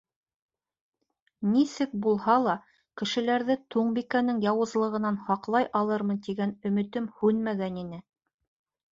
[1.49, 2.55] Нисек булһа ла
[3.01, 8.01] кешеләрҙе Туңбикәнең яуызлығынан һаҡлай алырмын тигән өмөтөм һүнмәгән ине.